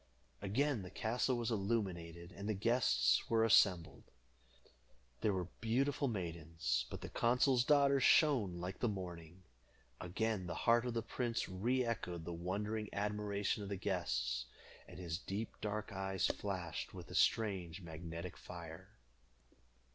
Again 0.41 0.81
the 0.81 0.89
castle 0.89 1.37
was 1.37 1.51
illuminated, 1.51 2.31
and 2.31 2.49
the 2.49 2.55
guests 2.55 3.29
were 3.29 3.45
assembled. 3.45 4.05
There 5.19 5.31
were 5.31 5.49
beautiful 5.59 6.07
maidens, 6.07 6.87
but 6.89 7.01
the 7.01 7.09
consul's 7.09 7.63
daughter 7.63 7.99
shone 7.99 8.59
like 8.59 8.79
the 8.79 8.89
morning. 8.89 9.43
Again 9.99 10.47
the 10.47 10.55
heart 10.65 10.87
of 10.87 10.95
the 10.95 11.03
prince 11.03 11.47
re 11.47 11.85
echoed 11.85 12.25
the 12.25 12.33
wondering 12.33 12.89
admiration 12.91 13.61
of 13.61 13.69
the 13.69 13.77
guests, 13.77 14.45
and 14.87 14.97
his 14.97 15.19
deep 15.19 15.61
dark 15.61 15.91
eyes 15.93 16.25
flashed 16.25 16.95
with 16.95 17.11
a 17.11 17.13
strange 17.13 17.81
magnetic 17.83 18.37
fire. 18.37 18.97